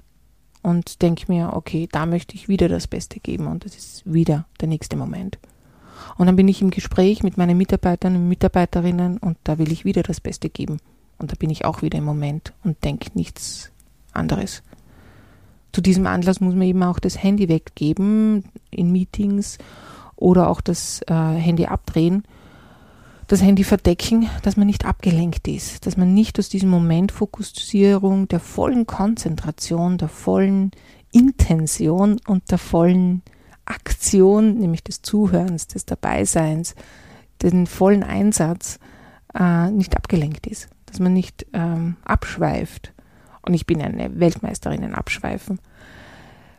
und 0.62 1.02
denke 1.02 1.24
mir, 1.28 1.52
okay, 1.54 1.88
da 1.90 2.06
möchte 2.06 2.34
ich 2.34 2.48
wieder 2.48 2.68
das 2.68 2.86
Beste 2.86 3.20
geben 3.20 3.46
und 3.46 3.64
das 3.64 3.76
ist 3.76 4.02
wieder 4.12 4.46
der 4.60 4.68
nächste 4.68 4.96
Moment. 4.96 5.38
Und 6.16 6.26
dann 6.26 6.36
bin 6.36 6.48
ich 6.48 6.62
im 6.62 6.70
Gespräch 6.70 7.22
mit 7.22 7.36
meinen 7.36 7.56
Mitarbeitern 7.56 8.16
und 8.16 8.28
Mitarbeiterinnen 8.28 9.18
und 9.18 9.38
da 9.44 9.58
will 9.58 9.72
ich 9.72 9.84
wieder 9.84 10.02
das 10.02 10.20
Beste 10.20 10.48
geben. 10.48 10.78
Und 11.18 11.32
da 11.32 11.36
bin 11.38 11.50
ich 11.50 11.64
auch 11.64 11.82
wieder 11.82 11.98
im 11.98 12.04
Moment 12.04 12.52
und 12.64 12.82
denke 12.84 13.10
nichts 13.14 13.70
anderes. 14.12 14.62
Zu 15.72 15.80
diesem 15.80 16.06
Anlass 16.06 16.40
muss 16.40 16.54
man 16.54 16.66
eben 16.66 16.82
auch 16.82 16.98
das 16.98 17.22
Handy 17.22 17.48
weggeben 17.48 18.44
in 18.70 18.90
Meetings 18.90 19.58
oder 20.16 20.48
auch 20.48 20.60
das 20.60 21.02
äh, 21.06 21.14
Handy 21.14 21.66
abdrehen 21.66 22.24
das 23.30 23.42
Handy 23.42 23.62
verdecken, 23.62 24.28
dass 24.42 24.56
man 24.56 24.66
nicht 24.66 24.84
abgelenkt 24.84 25.46
ist, 25.46 25.86
dass 25.86 25.96
man 25.96 26.14
nicht 26.14 26.36
aus 26.40 26.48
diesem 26.48 26.68
Moment 26.68 27.12
Fokussierung, 27.12 28.26
der 28.26 28.40
vollen 28.40 28.88
Konzentration, 28.88 29.98
der 29.98 30.08
vollen 30.08 30.72
Intention 31.12 32.20
und 32.26 32.50
der 32.50 32.58
vollen 32.58 33.22
Aktion, 33.66 34.58
nämlich 34.58 34.82
des 34.82 35.02
Zuhörens, 35.02 35.68
des 35.68 35.86
Dabeiseins, 35.86 36.74
den 37.40 37.68
vollen 37.68 38.02
Einsatz 38.02 38.80
äh, 39.32 39.70
nicht 39.70 39.96
abgelenkt 39.96 40.48
ist, 40.48 40.68
dass 40.86 40.98
man 40.98 41.12
nicht 41.12 41.46
ähm, 41.52 41.98
abschweift. 42.04 42.92
Und 43.42 43.54
ich 43.54 43.64
bin 43.64 43.80
eine 43.80 44.18
Weltmeisterin 44.18 44.82
in 44.82 44.92
Abschweifen. 44.92 45.60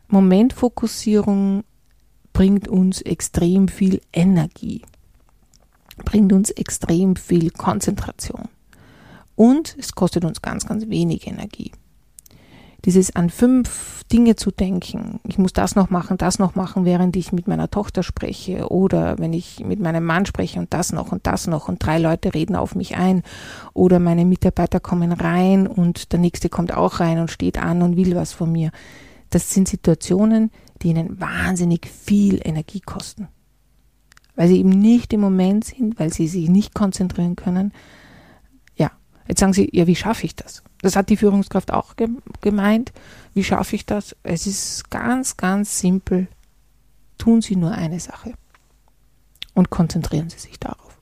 Momentfokussierung 0.07 1.65
bringt 2.31 2.69
uns 2.69 3.01
extrem 3.01 3.67
viel 3.67 3.99
Energie 4.13 4.83
bringt 6.11 6.33
uns 6.33 6.49
extrem 6.49 7.15
viel 7.15 7.51
Konzentration. 7.51 8.49
Und 9.35 9.77
es 9.79 9.95
kostet 9.95 10.25
uns 10.25 10.41
ganz, 10.41 10.65
ganz 10.65 10.89
wenig 10.89 11.25
Energie. 11.25 11.71
Dieses 12.83 13.15
an 13.15 13.29
fünf 13.29 14.03
Dinge 14.11 14.35
zu 14.35 14.51
denken, 14.51 15.21
ich 15.25 15.37
muss 15.37 15.53
das 15.53 15.75
noch 15.75 15.89
machen, 15.89 16.17
das 16.17 16.37
noch 16.37 16.53
machen, 16.53 16.83
während 16.83 17.15
ich 17.15 17.31
mit 17.31 17.47
meiner 17.47 17.71
Tochter 17.71 18.03
spreche 18.03 18.67
oder 18.69 19.19
wenn 19.19 19.31
ich 19.31 19.63
mit 19.63 19.79
meinem 19.79 20.03
Mann 20.03 20.25
spreche 20.25 20.59
und 20.59 20.73
das 20.73 20.91
noch 20.91 21.13
und 21.13 21.25
das 21.27 21.47
noch 21.47 21.69
und 21.69 21.85
drei 21.85 21.97
Leute 21.97 22.33
reden 22.33 22.57
auf 22.57 22.75
mich 22.75 22.97
ein 22.97 23.23
oder 23.73 23.99
meine 23.99 24.25
Mitarbeiter 24.25 24.81
kommen 24.81 25.13
rein 25.13 25.65
und 25.65 26.11
der 26.11 26.19
nächste 26.19 26.49
kommt 26.49 26.73
auch 26.73 26.99
rein 26.99 27.19
und 27.19 27.31
steht 27.31 27.57
an 27.57 27.83
und 27.83 27.95
will 27.95 28.15
was 28.17 28.33
von 28.33 28.51
mir. 28.51 28.71
Das 29.29 29.49
sind 29.51 29.69
Situationen, 29.69 30.51
die 30.81 30.89
ihnen 30.89 31.21
wahnsinnig 31.21 31.87
viel 31.87 32.41
Energie 32.43 32.81
kosten 32.81 33.29
weil 34.41 34.47
sie 34.47 34.57
eben 34.57 34.69
nicht 34.69 35.13
im 35.13 35.21
Moment 35.21 35.65
sind, 35.65 35.99
weil 35.99 36.11
sie 36.11 36.27
sich 36.27 36.49
nicht 36.49 36.73
konzentrieren 36.73 37.35
können. 37.35 37.73
Ja, 38.75 38.89
jetzt 39.27 39.39
sagen 39.39 39.53
sie, 39.53 39.69
ja, 39.71 39.85
wie 39.85 39.95
schaffe 39.95 40.25
ich 40.25 40.35
das? 40.35 40.63
Das 40.81 40.95
hat 40.95 41.09
die 41.09 41.17
Führungskraft 41.17 41.71
auch 41.71 41.93
gemeint. 42.41 42.91
Wie 43.35 43.43
schaffe 43.43 43.75
ich 43.75 43.85
das? 43.85 44.15
Es 44.23 44.47
ist 44.47 44.89
ganz, 44.89 45.37
ganz 45.37 45.77
simpel. 45.77 46.27
Tun 47.19 47.43
Sie 47.43 47.55
nur 47.55 47.73
eine 47.73 47.99
Sache 47.99 48.33
und 49.53 49.69
konzentrieren 49.69 50.31
Sie 50.31 50.39
sich 50.39 50.59
darauf. 50.59 50.97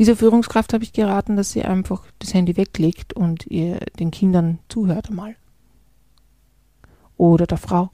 Dieser 0.00 0.16
Führungskraft 0.16 0.72
habe 0.72 0.82
ich 0.82 0.92
geraten, 0.92 1.36
dass 1.36 1.52
sie 1.52 1.62
einfach 1.62 2.02
das 2.18 2.34
Handy 2.34 2.56
weglegt 2.56 3.12
und 3.12 3.46
ihr 3.46 3.78
den 4.00 4.10
Kindern 4.10 4.58
zuhört 4.68 5.10
einmal. 5.10 5.36
Oder 7.16 7.46
der 7.46 7.58
Frau. 7.58 7.90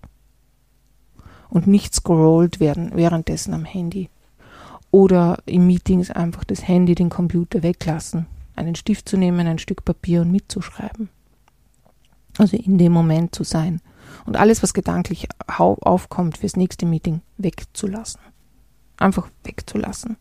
Und 1.50 1.67
nicht 1.67 1.95
scrollt 1.95 2.61
werden 2.61 2.93
währenddessen 2.95 3.53
am 3.53 3.67
Handy 3.67 4.09
oder 4.90 5.38
in 5.47 5.66
Meetings 5.66 6.11
einfach 6.11 6.45
das 6.45 6.66
Handy, 6.66 6.95
den 6.95 7.11
Computer 7.11 7.62
weglassen, 7.62 8.26
einen 8.55 8.75
Stift 8.75 9.09
zu 9.09 9.16
nehmen, 9.16 9.47
ein 9.47 9.59
Stück 9.59 9.85
Papier 9.85 10.23
und 10.23 10.31
mitzuschreiben. 10.31 11.09
Also 12.38 12.57
in 12.57 12.78
dem 12.78 12.93
Moment 12.93 13.35
zu 13.35 13.45
sein 13.45 13.81
und 14.25 14.37
alles, 14.37 14.62
was 14.62 14.75
gedanklich 14.75 15.28
aufkommt 15.47 16.38
fürs 16.38 16.57
nächste 16.57 16.87
Meeting, 16.87 17.23
wegzulassen. 17.38 18.21
Einfach 18.99 19.28
wegzulassen. 19.45 20.16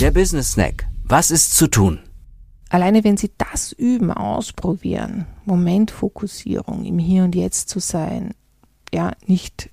Der 0.00 0.10
Business 0.10 0.52
Snack. 0.52 0.86
Was 1.04 1.30
ist 1.30 1.54
zu 1.54 1.66
tun? 1.66 2.00
Alleine 2.68 3.04
wenn 3.04 3.16
Sie 3.16 3.30
das 3.38 3.72
üben, 3.72 4.10
ausprobieren, 4.10 5.26
Momentfokussierung, 5.44 6.84
im 6.84 6.98
Hier 6.98 7.24
und 7.24 7.34
Jetzt 7.34 7.68
zu 7.68 7.78
sein, 7.78 8.34
ja, 8.92 9.12
nicht 9.26 9.70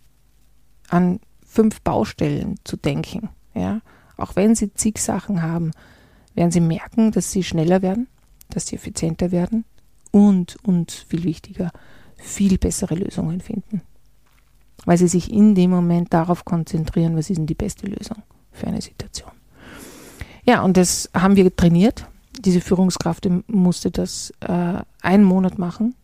an 0.89 1.20
fünf 1.46 1.82
Baustellen 1.82 2.55
zu 2.63 2.77
denken, 2.77 3.29
ja, 3.55 3.82
auch 4.17 4.36
wenn 4.36 4.55
sie 4.55 4.74
zig 4.74 5.00
Sachen 5.00 5.41
haben, 5.41 5.72
werden 6.36 6.51
sie 6.51 6.62
merken, 6.62 7.12
dass 7.12 7.32
sie 7.32 7.43
schneller 7.43 7.82
werden, 7.82 8.08
dass 8.50 8.67
sie 8.67 8.75
effizienter 8.75 9.32
werden 9.32 9.65
und, 10.12 10.58
und 10.63 10.91
viel 10.91 11.24
wichtiger, 11.24 11.72
viel 12.17 12.58
bessere 12.58 12.96
Lösungen 12.96 13.41
finden. 13.41 13.82
Weil 14.86 14.98
sie 14.98 15.08
sich 15.08 15.32
in 15.32 15.55
dem 15.55 15.72
Moment 15.72 16.13
darauf 16.13 16.46
konzentrieren, 16.46 17.15
was 17.15 17.29
ist 17.29 17.38
denn 17.38 17.48
die 17.48 17.53
beste 17.53 17.88
Lösung 17.88 18.24
für 18.51 18.67
eine 18.67 18.82
Situation. 18.82 19.32
Ja, 20.46 20.62
und 20.62 20.77
das 20.77 21.10
haben 21.13 21.36
wir 21.36 21.55
trainiert. 21.55 22.05
Diese 22.39 22.62
Führungskraft 22.62 23.27
musste 23.48 23.91
das 23.91 24.34
äh, 24.41 24.82
einen 25.01 25.24
Monat 25.24 25.58
machen. 25.58 25.96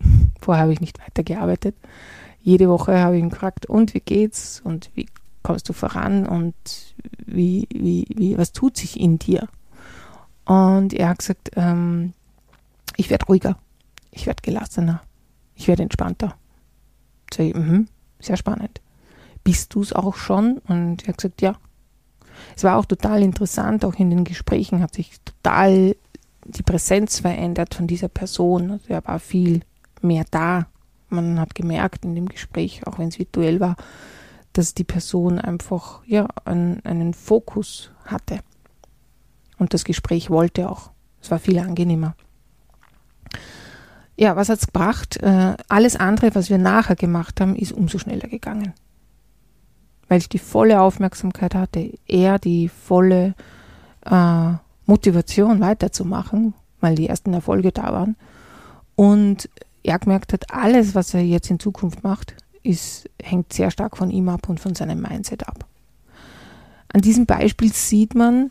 Vorher 0.40 0.62
habe 0.62 0.72
ich 0.72 0.80
nicht 0.80 0.98
weitergearbeitet. 1.00 1.74
jede 2.42 2.68
Woche 2.68 2.98
habe 2.98 3.16
ich 3.16 3.22
ihn 3.22 3.30
gefragt, 3.30 3.66
und 3.66 3.94
wie 3.94 4.00
geht's 4.00 4.60
und 4.62 4.90
wie 4.94 5.06
kommst 5.42 5.68
du 5.68 5.72
voran 5.72 6.26
und 6.26 6.54
wie, 7.30 7.68
wie, 7.72 8.06
wie, 8.14 8.38
was 8.38 8.52
tut 8.52 8.76
sich 8.76 8.98
in 8.98 9.18
dir? 9.18 9.48
Und 10.44 10.94
er 10.94 11.10
hat 11.10 11.18
gesagt, 11.18 11.50
ähm, 11.56 12.14
ich 12.96 13.10
werde 13.10 13.26
ruhiger, 13.26 13.58
ich 14.10 14.26
werde 14.26 14.42
gelassener, 14.42 15.02
ich 15.54 15.68
werde 15.68 15.82
entspannter. 15.82 16.34
Sag 17.32 17.46
ich, 17.46 17.54
mh, 17.54 17.84
sehr 18.20 18.36
spannend. 18.36 18.80
Bist 19.44 19.74
du 19.74 19.82
es 19.82 19.92
auch 19.92 20.16
schon? 20.16 20.58
Und 20.66 21.02
er 21.04 21.08
hat 21.08 21.18
gesagt, 21.18 21.42
ja. 21.42 21.56
Es 22.56 22.64
war 22.64 22.76
auch 22.76 22.86
total 22.86 23.22
interessant, 23.22 23.84
auch 23.84 23.94
in 23.94 24.10
den 24.10 24.24
Gesprächen 24.24 24.80
hat 24.80 24.94
sich 24.94 25.20
total 25.24 25.96
die 26.44 26.62
Präsenz 26.62 27.20
verändert 27.20 27.74
von 27.74 27.86
dieser 27.86 28.08
Person. 28.08 28.70
Also 28.70 28.86
er 28.88 29.04
war 29.04 29.18
viel 29.18 29.60
mehr 30.00 30.24
da. 30.30 30.66
Man 31.10 31.38
hat 31.40 31.54
gemerkt 31.54 32.04
in 32.04 32.14
dem 32.14 32.28
Gespräch, 32.28 32.86
auch 32.86 32.98
wenn 32.98 33.08
es 33.08 33.18
virtuell 33.18 33.60
war, 33.60 33.76
dass 34.58 34.74
die 34.74 34.82
Person 34.82 35.38
einfach 35.38 36.02
ja, 36.04 36.26
einen, 36.44 36.84
einen 36.84 37.14
Fokus 37.14 37.92
hatte. 38.04 38.40
Und 39.56 39.72
das 39.72 39.84
Gespräch 39.84 40.30
wollte 40.30 40.68
auch. 40.68 40.90
Es 41.22 41.30
war 41.30 41.38
viel 41.38 41.60
angenehmer. 41.60 42.16
Ja, 44.16 44.34
was 44.34 44.48
hat 44.48 44.58
es 44.58 44.66
gebracht? 44.66 45.16
Äh, 45.22 45.54
alles 45.68 45.94
andere, 45.94 46.34
was 46.34 46.50
wir 46.50 46.58
nachher 46.58 46.96
gemacht 46.96 47.40
haben, 47.40 47.54
ist 47.54 47.70
umso 47.70 47.98
schneller 47.98 48.26
gegangen. 48.26 48.72
Weil 50.08 50.18
ich 50.18 50.28
die 50.28 50.40
volle 50.40 50.80
Aufmerksamkeit 50.80 51.54
hatte, 51.54 51.92
er 52.08 52.40
die 52.40 52.68
volle 52.68 53.36
äh, 54.06 54.52
Motivation 54.86 55.60
weiterzumachen, 55.60 56.54
weil 56.80 56.96
die 56.96 57.08
ersten 57.08 57.32
Erfolge 57.32 57.70
da 57.70 57.92
waren. 57.92 58.16
Und 58.96 59.48
er 59.84 60.00
gemerkt 60.00 60.32
hat, 60.32 60.52
alles, 60.52 60.96
was 60.96 61.14
er 61.14 61.22
jetzt 61.22 61.48
in 61.48 61.60
Zukunft 61.60 62.02
macht, 62.02 62.34
ist, 62.68 63.08
hängt 63.22 63.52
sehr 63.52 63.70
stark 63.70 63.96
von 63.96 64.10
ihm 64.10 64.28
ab 64.28 64.48
und 64.48 64.60
von 64.60 64.74
seinem 64.74 65.00
Mindset 65.00 65.48
ab. 65.48 65.66
An 66.92 67.00
diesem 67.00 67.26
Beispiel 67.26 67.72
sieht 67.72 68.14
man, 68.14 68.50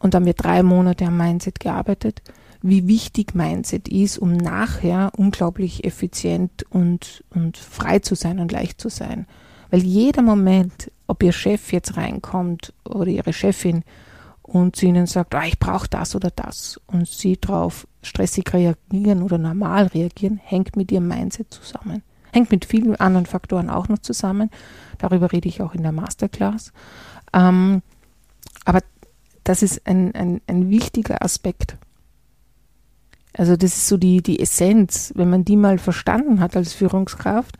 und 0.00 0.14
da 0.14 0.16
haben 0.16 0.26
wir 0.26 0.34
drei 0.34 0.62
Monate 0.62 1.06
am 1.06 1.16
Mindset 1.16 1.60
gearbeitet, 1.60 2.22
wie 2.62 2.88
wichtig 2.88 3.34
Mindset 3.34 3.88
ist, 3.88 4.18
um 4.18 4.36
nachher 4.36 5.12
unglaublich 5.16 5.84
effizient 5.84 6.64
und, 6.70 7.24
und 7.30 7.56
frei 7.56 8.00
zu 8.00 8.14
sein 8.14 8.38
und 8.38 8.52
leicht 8.52 8.80
zu 8.80 8.88
sein. 8.88 9.26
Weil 9.70 9.82
jeder 9.82 10.22
Moment, 10.22 10.90
ob 11.06 11.22
Ihr 11.22 11.32
Chef 11.32 11.72
jetzt 11.72 11.96
reinkommt 11.96 12.72
oder 12.84 13.06
Ihre 13.06 13.32
Chefin 13.32 13.84
und 14.42 14.76
sie 14.76 14.86
Ihnen 14.86 15.06
sagt, 15.06 15.34
ah, 15.34 15.44
ich 15.44 15.58
brauche 15.58 15.88
das 15.88 16.16
oder 16.16 16.30
das 16.30 16.80
und 16.86 17.06
Sie 17.06 17.36
darauf 17.36 17.86
stressig 18.02 18.52
reagieren 18.52 19.22
oder 19.22 19.38
normal 19.38 19.86
reagieren, 19.88 20.40
hängt 20.42 20.74
mit 20.74 20.90
Ihrem 20.90 21.08
Mindset 21.08 21.52
zusammen. 21.52 22.02
Hängt 22.32 22.50
mit 22.50 22.64
vielen 22.64 22.96
anderen 22.96 23.26
Faktoren 23.26 23.70
auch 23.70 23.88
noch 23.88 23.98
zusammen. 23.98 24.50
Darüber 24.98 25.32
rede 25.32 25.48
ich 25.48 25.62
auch 25.62 25.74
in 25.74 25.82
der 25.82 25.92
Masterclass. 25.92 26.72
Ähm, 27.32 27.82
aber 28.64 28.80
das 29.44 29.62
ist 29.62 29.86
ein, 29.86 30.14
ein, 30.14 30.40
ein 30.46 30.68
wichtiger 30.70 31.22
Aspekt. 31.22 31.76
Also 33.32 33.56
das 33.56 33.76
ist 33.76 33.88
so 33.88 33.96
die, 33.96 34.22
die 34.22 34.40
Essenz, 34.40 35.12
wenn 35.14 35.30
man 35.30 35.44
die 35.44 35.56
mal 35.56 35.78
verstanden 35.78 36.40
hat 36.40 36.56
als 36.56 36.72
Führungskraft, 36.72 37.56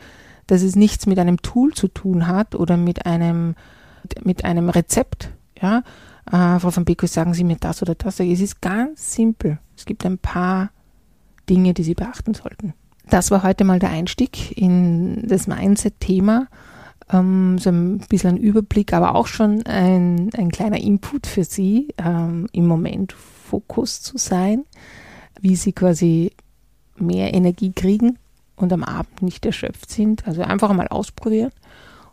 dass 0.46 0.62
es 0.62 0.76
nichts 0.76 1.06
mit 1.06 1.18
einem 1.18 1.40
Tool 1.40 1.72
zu 1.72 1.88
tun 1.88 2.26
hat 2.26 2.54
oder 2.54 2.76
mit 2.76 3.06
einem, 3.06 3.54
mit 4.22 4.44
einem 4.44 4.70
Rezept. 4.70 5.30
Ja? 5.60 5.82
Äh, 6.26 6.58
Frau 6.58 6.74
van 6.74 6.84
Beek, 6.84 7.06
sagen 7.06 7.32
Sie 7.32 7.44
mir 7.44 7.56
das 7.56 7.80
oder 7.80 7.94
das. 7.94 8.18
Es 8.18 8.40
ist 8.40 8.60
ganz 8.60 9.14
simpel. 9.14 9.58
Es 9.76 9.84
gibt 9.84 10.04
ein 10.04 10.18
paar 10.18 10.70
Dinge, 11.48 11.74
die 11.74 11.84
Sie 11.84 11.94
beachten 11.94 12.34
sollten. 12.34 12.74
Das 13.10 13.30
war 13.30 13.42
heute 13.42 13.64
mal 13.64 13.78
der 13.78 13.90
Einstieg 13.90 14.56
in 14.56 15.26
das 15.26 15.46
Mindset-Thema. 15.46 16.48
Ähm, 17.10 17.58
so 17.58 17.70
ein 17.70 17.98
bisschen 17.98 18.36
ein 18.36 18.36
Überblick, 18.36 18.92
aber 18.92 19.14
auch 19.14 19.26
schon 19.26 19.64
ein, 19.64 20.30
ein 20.36 20.50
kleiner 20.50 20.78
Input 20.78 21.26
für 21.26 21.44
Sie, 21.44 21.94
ähm, 21.96 22.48
im 22.52 22.66
Moment 22.66 23.12
Fokus 23.12 24.02
zu 24.02 24.18
sein, 24.18 24.64
wie 25.40 25.56
Sie 25.56 25.72
quasi 25.72 26.32
mehr 26.96 27.32
Energie 27.32 27.72
kriegen 27.72 28.18
und 28.56 28.72
am 28.72 28.84
Abend 28.84 29.22
nicht 29.22 29.46
erschöpft 29.46 29.90
sind. 29.90 30.26
Also 30.26 30.42
einfach 30.42 30.72
mal 30.74 30.88
ausprobieren, 30.88 31.52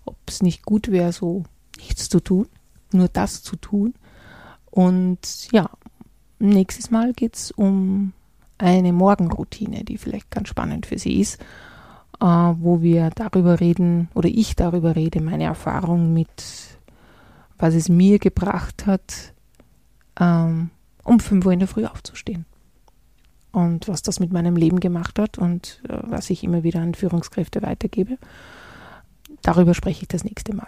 ob 0.06 0.16
es 0.28 0.42
nicht 0.42 0.64
gut 0.66 0.92
wäre, 0.92 1.12
so 1.12 1.44
nichts 1.78 2.08
zu 2.08 2.22
tun, 2.22 2.48
nur 2.94 3.10
das 3.10 3.44
zu 3.44 3.58
tun. 3.58 3.96
Und 4.72 5.52
ja, 5.52 5.70
nächstes 6.40 6.90
Mal 6.90 7.12
geht 7.14 7.36
es 7.36 7.52
um 7.52 8.14
eine 8.58 8.94
Morgenroutine, 8.94 9.84
die 9.84 9.98
vielleicht 9.98 10.32
ganz 10.32 10.50
spannend 10.50 10.86
für 10.86 10.98
Sie 10.98 11.20
ist, 11.20 11.42
äh, 12.22 12.26
wo 12.26 12.82
wir 12.82 13.10
darüber 13.10 13.60
reden 13.60 14.10
oder 14.14 14.30
ich 14.30 14.56
darüber 14.56 14.96
rede, 14.96 15.22
meine 15.22 15.46
Erfahrung 15.46 16.14
mit, 16.14 16.44
was 17.58 17.74
es 17.74 17.90
mir 17.90 18.20
gebracht 18.20 18.86
hat, 18.86 19.34
ähm, 20.20 20.70
um 21.04 21.20
5 21.20 21.46
Uhr 21.46 21.52
in 21.52 21.60
der 21.60 21.68
Früh 21.68 21.86
aufzustehen. 21.86 22.46
Und 23.52 23.88
was 23.88 24.02
das 24.02 24.20
mit 24.20 24.34
meinem 24.34 24.58
Leben 24.58 24.80
gemacht 24.80 25.18
hat 25.18 25.38
und 25.38 25.82
äh, 25.88 25.98
was 26.02 26.30
ich 26.30 26.44
immer 26.44 26.64
wieder 26.64 26.82
an 26.82 26.94
Führungskräfte 26.94 27.62
weitergebe. 27.62 28.18
Darüber 29.42 29.74
spreche 29.74 30.04
ich 30.04 30.08
das 30.08 30.24
nächste 30.24 30.54
Mal. 30.56 30.68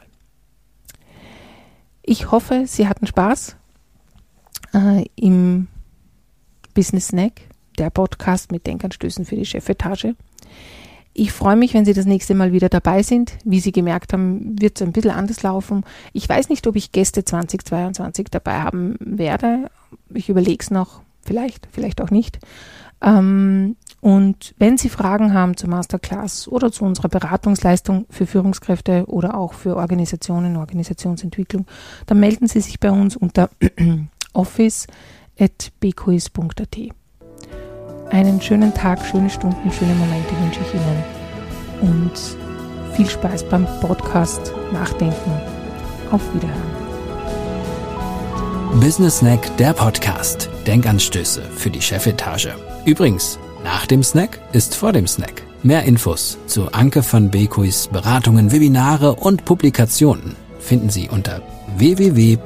Ich 2.02 2.32
hoffe, 2.32 2.64
Sie 2.66 2.88
hatten 2.88 3.08
Spaß 3.08 3.58
äh, 4.74 5.06
im 5.16 5.68
Business 6.74 7.10
Snack 7.10 7.42
der 7.78 7.90
Podcast 7.90 8.52
mit 8.52 8.68
Denkanstößen 8.68 9.26
für 9.26 9.36
die 9.36 9.46
Chefetage. 9.46 10.16
Ich 11.20 11.32
freue 11.32 11.56
mich, 11.56 11.74
wenn 11.74 11.84
Sie 11.84 11.94
das 11.94 12.06
nächste 12.06 12.36
Mal 12.36 12.52
wieder 12.52 12.70
dabei 12.70 13.02
sind. 13.02 13.40
Wie 13.44 13.60
Sie 13.60 13.72
gemerkt 13.72 14.14
haben, 14.14 14.62
wird 14.62 14.80
es 14.80 14.86
ein 14.86 14.92
bisschen 14.92 15.10
anders 15.10 15.42
laufen. 15.42 15.84
Ich 16.14 16.30
weiß 16.30 16.50
nicht, 16.50 16.68
ob 16.68 16.76
ich 16.76 16.92
Gäste 16.92 17.26
2022 17.26 18.28
dabei 18.30 18.62
haben 18.62 18.98
werde. 19.00 19.72
Ich 20.14 20.30
überlege 20.30 20.62
es 20.62 20.70
noch. 20.70 21.02
Vielleicht, 21.24 21.68
vielleicht 21.72 22.02
auch 22.02 22.12
nicht. 22.12 22.38
Ähm, 23.02 23.78
und 24.00 24.54
wenn 24.60 24.78
Sie 24.78 24.90
Fragen 24.90 25.34
haben 25.34 25.58
zur 25.58 25.70
Masterclass 25.70 26.48
oder 26.48 26.72
zu 26.72 26.86
unserer 26.86 27.10
Beratungsleistung 27.10 28.06
für 28.12 28.28
Führungskräfte 28.28 29.06
oder 29.08 29.36
auch 29.36 29.54
für 29.54 29.76
Organisationen, 29.76 30.56
Organisationsentwicklung, 30.56 31.66
dann 32.06 32.20
melden 32.20 32.48
Sie 32.48 32.62
sich 32.62 32.80
bei 32.80 32.92
uns 32.92 33.16
unter 33.16 33.50
office.bquiz.at. 34.34 36.97
Einen 38.10 38.42
schönen 38.42 38.74
Tag, 38.74 39.00
schöne 39.06 39.30
Stunden, 39.30 39.72
schöne 39.72 39.94
Momente 39.96 40.32
wünsche 40.42 40.62
ich 40.62 40.74
Ihnen 40.74 41.04
und 41.82 42.14
viel 42.96 43.10
Spaß 43.10 43.44
beim 43.50 43.68
Podcast 43.82 44.54
Nachdenken. 44.72 45.32
Auf 46.12 46.22
Wiederhören. 46.34 46.78
Business 48.80 49.18
Snack, 49.18 49.56
der 49.58 49.74
Podcast. 49.74 50.50
Denkanstöße 50.66 51.42
für 51.42 51.70
die 51.70 51.82
Chefetage. 51.82 52.56
Übrigens, 52.86 53.40
nach 53.64 53.86
dem 53.86 54.04
Snack 54.04 54.40
ist 54.54 54.76
vor 54.76 54.94
dem 54.94 55.08
Snack. 55.08 55.44
Mehr 55.64 55.84
Infos 55.84 56.38
zu 56.48 56.72
Anke 56.72 57.04
van 57.12 57.30
Bekuis 57.30 57.88
Beratungen, 57.88 58.52
Webinare 58.52 59.16
und 59.16 59.44
Publikationen 59.44 60.36
finden 60.60 60.90
Sie 60.90 61.10
unter 61.10 61.42
www.bekuis.at. 61.78 62.38